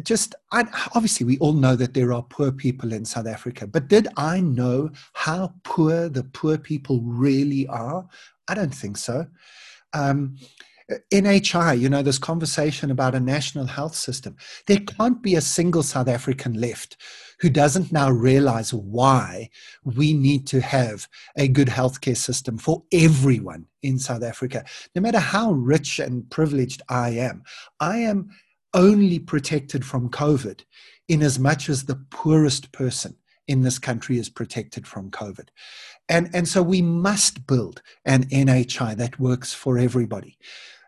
[0.04, 3.88] just I, obviously we all know that there are poor people in South Africa, but
[3.88, 8.06] did I know how poor the poor people really are?
[8.50, 9.26] I don't think so
[9.94, 10.38] um,
[11.12, 14.36] NHI, you know, this conversation about a national health system.
[14.68, 16.98] There can't be a single South African left
[17.40, 19.50] who doesn't now realize why
[19.84, 24.64] we need to have a good healthcare system for everyone in South Africa.
[24.94, 27.44] No matter how rich and privileged I am,
[27.80, 28.30] I am
[28.74, 30.64] only protected from COVID
[31.08, 33.16] in as much as the poorest person
[33.48, 35.50] in this country is protected from COVID.
[36.10, 40.38] And, and so we must build an NHI that works for everybody.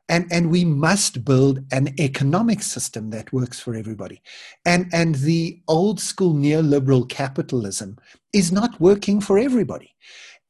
[0.10, 4.22] And, and we must build an economic system that works for everybody.
[4.66, 7.98] And, and the old school neoliberal capitalism
[8.32, 9.96] is not working for everybody.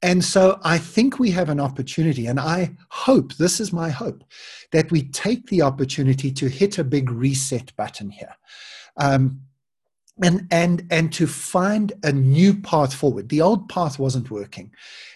[0.04, 4.24] And so I think we have an opportunity, and I hope, this is my hope,
[4.72, 8.36] that we take the opportunity to hit a big reset button here.
[8.98, 9.42] Um,
[10.24, 13.30] and and and to find a new path forward.
[13.30, 14.72] The old path wasn't working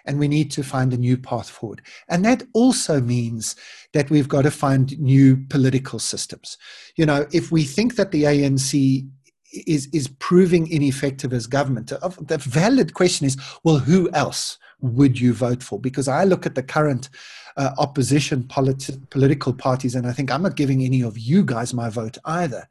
[0.05, 1.81] and we need to find a new path forward.
[2.09, 3.55] And that also means
[3.93, 6.57] that we've got to find new political systems.
[6.95, 9.07] You know if we think that the ANC
[9.67, 15.33] is is proving ineffective as government the valid question is well who else would you
[15.33, 15.79] vote for?
[15.79, 17.09] Because i look at the current
[17.57, 21.73] uh, opposition politi- political parties and i think i'm not giving any of you guys
[21.73, 22.65] my vote either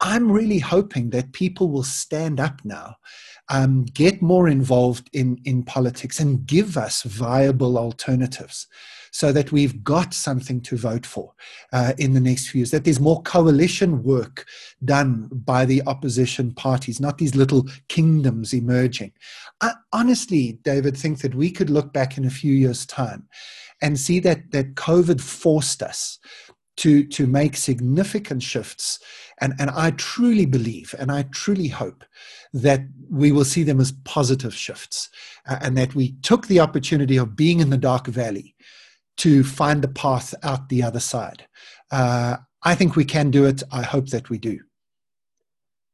[0.00, 2.96] I'm really hoping that people will stand up now,
[3.50, 8.66] um, get more involved in, in politics, and give us viable alternatives
[9.12, 11.32] so that we've got something to vote for
[11.72, 14.46] uh, in the next few years, that there's more coalition work
[14.84, 19.12] done by the opposition parties, not these little kingdoms emerging.
[19.60, 23.28] I honestly, David, think that we could look back in a few years' time
[23.82, 26.18] and see that, that COVID forced us
[26.80, 28.98] to, to make significant shifts.
[29.42, 32.04] And, and I truly believe and I truly hope
[32.54, 35.10] that we will see them as positive shifts
[35.46, 38.54] uh, and that we took the opportunity of being in the dark valley
[39.18, 41.46] to find the path out the other side.
[41.90, 43.62] Uh, I think we can do it.
[43.70, 44.58] I hope that we do.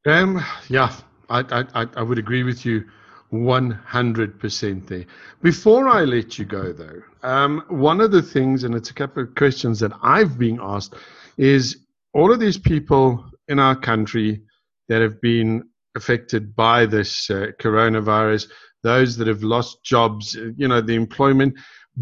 [0.06, 0.94] Um, yeah,
[1.28, 2.84] I, I, I would agree with you
[3.32, 5.04] 100% there.
[5.42, 9.22] Before I let you go, though, um, one of the things, and it's a couple
[9.22, 10.94] of questions that I've been asked,
[11.36, 11.78] is
[12.14, 14.42] all of these people in our country
[14.88, 15.64] that have been
[15.96, 18.48] affected by this uh, coronavirus,
[18.82, 21.54] those that have lost jobs, uh, you know, the employment,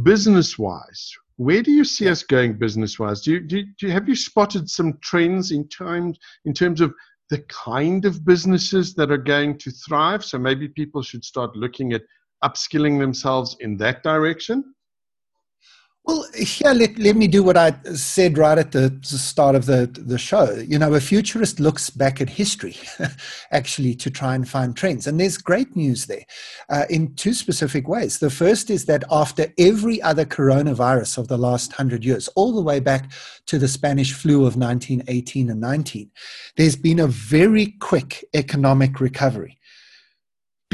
[0.02, 1.12] business wise.
[1.36, 3.22] Where do you see us going business wise?
[3.22, 6.80] Do you, do, you, do you, have you spotted some trends in terms in terms
[6.80, 6.94] of
[7.34, 10.24] the kind of businesses that are going to thrive?
[10.24, 12.02] So maybe people should start looking at
[12.44, 14.72] upskilling themselves in that direction.
[16.06, 19.86] Well, here, let, let me do what I said right at the start of the,
[19.90, 20.52] the show.
[20.52, 22.76] You know, a futurist looks back at history,
[23.52, 25.06] actually, to try and find trends.
[25.06, 26.26] And there's great news there
[26.68, 28.18] uh, in two specific ways.
[28.18, 32.60] The first is that after every other coronavirus of the last 100 years, all the
[32.60, 33.10] way back
[33.46, 36.10] to the Spanish flu of 1918 and 19,
[36.58, 39.58] there's been a very quick economic recovery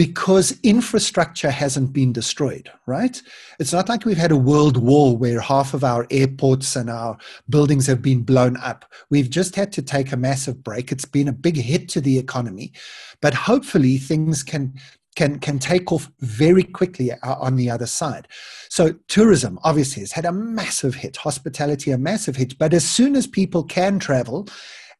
[0.00, 3.20] because infrastructure hasn't been destroyed, right?
[3.58, 7.18] It's not like we've had a world war where half of our airports and our
[7.50, 8.86] buildings have been blown up.
[9.10, 10.90] We've just had to take a massive break.
[10.90, 12.72] It's been a big hit to the economy,
[13.20, 14.72] but hopefully things can
[15.16, 18.26] can can take off very quickly uh, on the other side.
[18.70, 23.14] So tourism obviously has had a massive hit, hospitality a massive hit, but as soon
[23.16, 24.48] as people can travel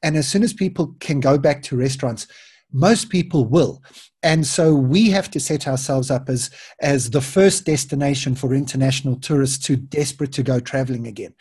[0.03, 2.27] and as soon as people can go back to restaurants,
[2.73, 3.83] most people will.
[4.23, 6.51] And so we have to set ourselves up as
[6.81, 11.35] as the first destination for international tourists who desperate to go traveling again.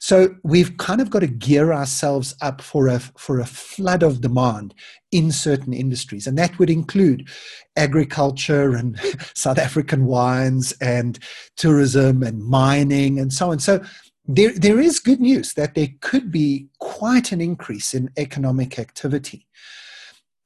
[0.00, 4.22] So we've kind of got to gear ourselves up for a for a flood of
[4.22, 4.74] demand
[5.10, 6.26] in certain industries.
[6.26, 7.28] And that would include
[7.76, 8.98] agriculture and
[9.34, 11.18] south african wines and
[11.56, 13.58] tourism and mining and so on.
[13.58, 13.82] So
[14.26, 19.46] there, there is good news that there could be quite an increase in economic activity.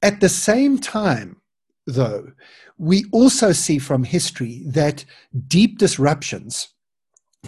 [0.03, 1.41] At the same time,
[1.87, 2.33] though,
[2.79, 5.05] we also see from history that
[5.49, 6.69] deep disruptions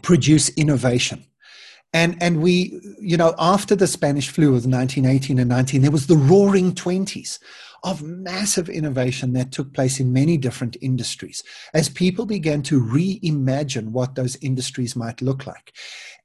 [0.03, 1.25] produce innovation.
[1.93, 6.07] And, and we, you know, after the Spanish flu of 1918 and 19, there was
[6.07, 7.39] the roaring 20s
[7.85, 11.43] of massive innovation that took place in many different industries
[11.75, 15.73] as people began to reimagine what those industries might look like.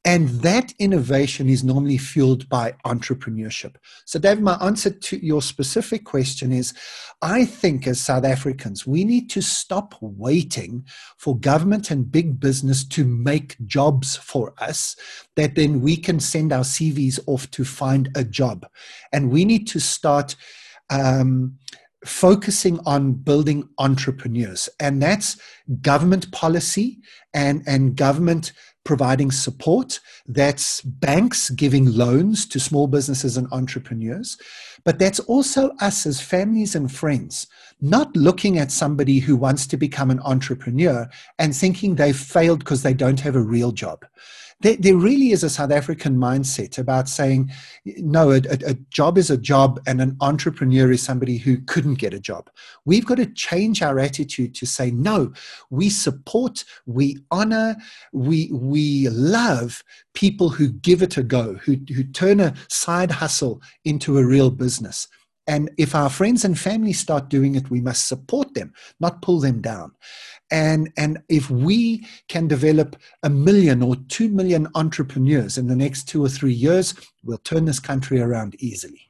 [0.06, 3.76] And that innovation is normally fueled by entrepreneurship.
[4.04, 6.74] So, Dave, my answer to your specific question is
[7.22, 10.86] I think as South Africans, we need to stop waiting
[11.16, 14.98] for government and big business to make jobs for us,
[15.38, 18.68] that then we can send our CVs off to find a job.
[19.14, 20.36] And we need to start.
[20.90, 21.58] Um,
[22.06, 25.40] focusing on building entrepreneurs and that's
[25.82, 27.00] government policy
[27.34, 28.52] and and government
[28.84, 30.00] providing support.
[30.26, 34.38] That's banks giving loans to small businesses and entrepreneurs.
[34.84, 37.48] But that's also us as families and friends,
[37.80, 41.10] not looking at somebody who wants to become an entrepreneur
[41.40, 44.06] and thinking they've failed because they don't have a real job
[44.64, 47.52] there, there really is a South African mindset about saying,
[47.86, 52.14] no, a, a, job is a job and an entrepreneur is somebody who couldn't get
[52.14, 52.50] a job.
[52.86, 55.34] We've got to change our attitude to say, no,
[55.70, 57.76] we support, we honor,
[58.14, 59.84] we, we love
[60.14, 64.50] people who give it a go, who, who turn a side hustle into a real
[64.50, 65.10] business.
[65.48, 69.40] And if our friends and family start doing it, we must support them, not pull
[69.40, 69.92] them down.
[70.52, 76.08] And, and if we can develop a million or two million entrepreneurs in the next
[76.08, 79.10] two or three years, we'll turn this country around easily.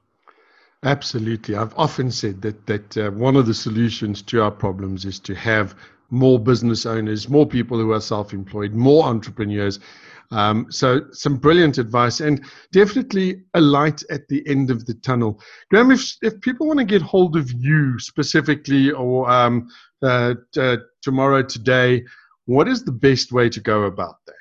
[0.84, 1.55] Absolutely.
[1.55, 5.36] I've often said that, that uh, one of the solutions to our problems is to
[5.36, 5.75] have
[6.09, 9.79] more business owners, more people who are self employed, more entrepreneurs.
[10.34, 15.39] Um, so, some brilliant advice and definitely a light at the end of the tunnel.
[15.69, 19.69] Graeme, if, if people want to get hold of you specifically or um,
[20.01, 22.03] uh, uh, tomorrow, today,
[22.45, 24.34] what is the best way to go about that?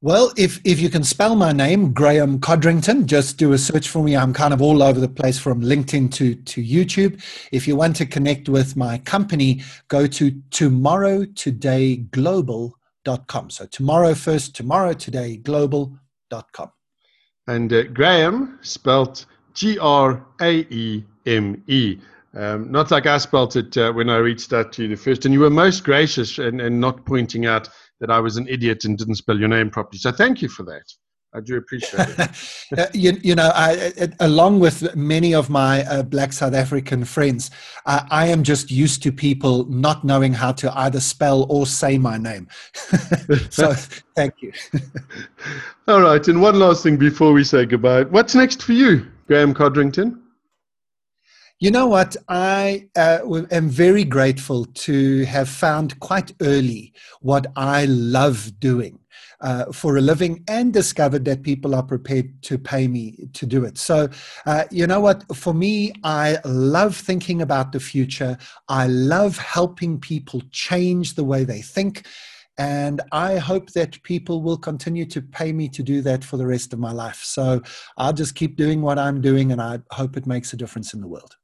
[0.00, 4.04] Well, if, if you can spell my name, Graeme Codrington, just do a search for
[4.04, 4.16] me.
[4.16, 7.20] I'm kind of all over the place from LinkedIn to, to YouTube.
[7.50, 12.74] If you want to connect with my company, go to tomorrowtodayglobal.com.
[13.04, 16.70] So tomorrow first, tomorrow today global.com.
[17.48, 21.98] And uh, Graeme, spelt G R A E M E.
[22.34, 25.24] Um, not like I spelt it uh, when I reached out to you the first.
[25.24, 27.68] And you were most gracious and, and not pointing out
[28.00, 29.98] that I was an idiot and didn't spell your name properly.
[29.98, 30.84] So thank you for that.
[31.34, 32.30] I do appreciate it.
[32.78, 37.04] uh, you, you, know, I, I, along with many of my uh, Black South African
[37.04, 37.50] friends,
[37.86, 41.96] uh, I am just used to people not knowing how to either spell or say
[41.96, 42.48] my name.
[43.50, 43.72] so
[44.14, 44.52] thank you.
[45.88, 46.26] All right.
[46.28, 48.04] And one last thing before we say goodbye.
[48.04, 50.18] What's next for you, Graeme Codrington?
[51.60, 52.16] You know what?
[52.28, 53.20] I uh,
[53.52, 58.98] am very grateful to have found quite early what I love doing.
[59.42, 63.64] Uh, for a living and discovered that people are prepared to pay me to do
[63.64, 63.76] it.
[63.76, 64.08] So,
[64.46, 65.24] uh, you know what?
[65.36, 68.38] For me, I love thinking about the future.
[68.68, 72.06] I love helping people change the way they think.
[72.56, 76.46] And I hope that people will continue to pay me to do that for the
[76.46, 77.20] rest of my life.
[77.24, 77.62] So
[77.96, 81.00] I'll just keep doing what I'm doing, and I hope it makes a difference in
[81.00, 81.36] the world.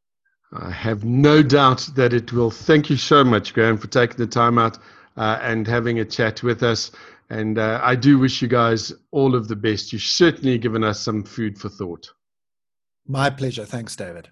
[0.53, 2.51] I have no doubt that it will.
[2.53, 4.79] Thank you so much, Graeme, for taking the time out
[5.17, 6.93] uh, and having a chat with us.
[7.31, 9.93] And uh, I do wish you guys all of the best.
[9.93, 12.11] You've certainly given us some food for thought.
[13.07, 13.64] My pleasure.
[13.64, 14.31] Thanks, David.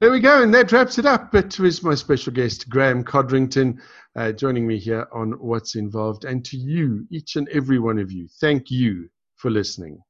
[0.00, 1.32] There we go, and that wraps it up.
[1.34, 3.80] It was my special guest, Graeme Codrington,
[4.16, 6.24] uh, joining me here on What's Involved.
[6.24, 10.00] And to you, each and every one of you, thank you for listening.